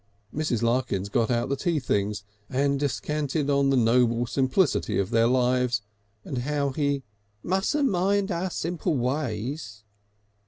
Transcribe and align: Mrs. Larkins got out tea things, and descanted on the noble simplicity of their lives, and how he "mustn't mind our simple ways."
Mrs. 0.33 0.63
Larkins 0.63 1.09
got 1.09 1.29
out 1.29 1.55
tea 1.59 1.79
things, 1.79 2.23
and 2.49 2.79
descanted 2.79 3.51
on 3.51 3.69
the 3.69 3.77
noble 3.77 4.25
simplicity 4.25 4.97
of 4.97 5.11
their 5.11 5.27
lives, 5.27 5.83
and 6.25 6.39
how 6.39 6.71
he 6.71 7.03
"mustn't 7.43 7.87
mind 7.87 8.31
our 8.31 8.49
simple 8.49 8.97
ways." 8.97 9.83